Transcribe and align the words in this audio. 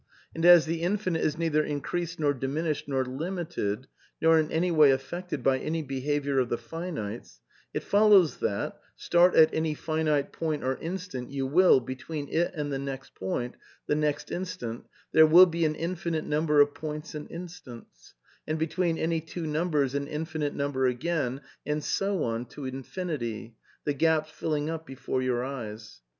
And 0.33 0.43
as 0.45 0.65
the 0.65 0.81
Infinite 0.81 1.21
is 1.23 1.37
neither 1.37 1.63
increased 1.63 2.19
nor 2.19 2.33
di 2.33 2.47
minished, 2.47 2.85
nor 2.87 3.05
limited, 3.05 3.85
nor 4.19 4.39
in 4.39 4.51
any 4.51 4.71
way 4.71 4.89
affected 4.89 5.43
by 5.43 5.59
any 5.59 5.83
be 5.83 6.01
haviour 6.01 6.39
of 6.41 6.49
the 6.49 6.57
finites, 6.57 7.39
it 7.71 7.83
follows 7.83 8.37
that, 8.37 8.79
start 8.95 9.35
at 9.35 9.53
any 9.53 9.75
finite 9.75 10.31
point, 10.33 10.63
or 10.63 10.77
instant, 10.77 11.29
you 11.29 11.45
will, 11.45 11.79
between 11.79 12.27
it 12.29 12.51
and 12.55 12.73
the 12.73 12.79
next 12.79 13.13
point, 13.13 13.53
the 13.85 13.93
next 13.93 14.31
instant, 14.31 14.87
there 15.11 15.27
will 15.27 15.45
be 15.45 15.65
an 15.65 15.75
infinite 15.75 16.25
number 16.25 16.61
of 16.61 16.73
points 16.73 17.13
and 17.13 17.29
instants, 17.29 18.15
and 18.47 18.57
between 18.57 18.97
any 18.97 19.21
two 19.21 19.45
numbers 19.45 19.93
an 19.93 20.07
in 20.07 20.25
finite 20.25 20.55
number 20.55 20.87
again, 20.87 21.41
and 21.63 21.83
so 21.83 22.23
on 22.23 22.47
to 22.47 22.65
infinity, 22.65 23.53
the 23.83 23.93
gaps 23.93 24.31
filling 24.31 24.67
up 24.67 24.83
before 24.83 25.21
your 25.21 25.43
eyes. 25.43 26.01